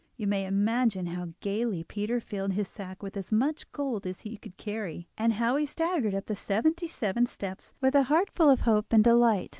[0.17, 4.35] You may imagine how gaily Peter filled his sack with as much gold as he
[4.35, 8.49] could carry, and how he staggered up the seventy seven steps with a heart full
[8.49, 9.49] of hope and delight.